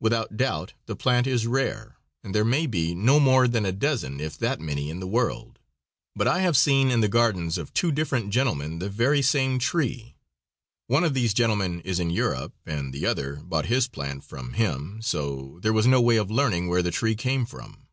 Without 0.00 0.36
doubt 0.36 0.74
the 0.84 0.94
plant 0.94 1.26
is 1.26 1.46
rare 1.46 1.96
and 2.22 2.34
there 2.34 2.44
may 2.44 2.66
be 2.66 2.94
no 2.94 3.18
more 3.18 3.48
than 3.48 3.64
a 3.64 3.72
dozen, 3.72 4.20
if 4.20 4.36
that 4.36 4.60
many, 4.60 4.90
in 4.90 5.00
the 5.00 5.06
world; 5.06 5.58
but 6.14 6.28
I 6.28 6.40
have 6.40 6.58
seen 6.58 6.90
in 6.90 7.00
the 7.00 7.08
gardens 7.08 7.56
of 7.56 7.72
two 7.72 7.90
different 7.90 8.28
gentlemen 8.28 8.80
the 8.80 8.90
very 8.90 9.22
same 9.22 9.58
tree. 9.58 10.14
One 10.88 11.04
of 11.04 11.14
these 11.14 11.32
gentlemen 11.32 11.80
is 11.86 11.98
in 11.98 12.10
Europe, 12.10 12.52
and 12.66 12.92
the 12.92 13.06
other 13.06 13.36
bought 13.36 13.64
his 13.64 13.88
plant 13.88 14.24
from 14.24 14.52
him, 14.52 15.00
so 15.00 15.58
there 15.62 15.72
was 15.72 15.86
no 15.86 16.02
way 16.02 16.16
of 16.18 16.30
learning 16.30 16.68
where 16.68 16.82
the 16.82 16.90
tree 16.90 17.14
came 17.14 17.46
from. 17.46 17.86